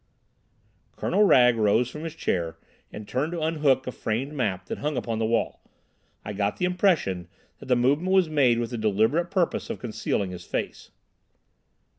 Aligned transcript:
Colonel 0.95 1.25
Wragge 1.25 1.57
rose 1.57 1.91
from 1.91 2.05
his 2.05 2.15
chair 2.15 2.57
and 2.91 3.07
turned 3.07 3.33
to 3.33 3.41
unhook 3.43 3.85
a 3.85 3.91
framed 3.91 4.33
map 4.33 4.65
that 4.65 4.79
hung 4.79 4.97
upon 4.97 5.19
the 5.19 5.27
wall. 5.27 5.61
I 6.25 6.33
got 6.33 6.57
the 6.57 6.65
impression 6.65 7.27
that 7.59 7.67
the 7.67 7.75
movement 7.75 8.11
was 8.11 8.27
made 8.27 8.57
with 8.57 8.71
the 8.71 8.79
deliberate 8.79 9.29
purpose 9.29 9.69
of 9.69 9.77
concealing 9.77 10.31
his 10.31 10.43
face. 10.43 10.89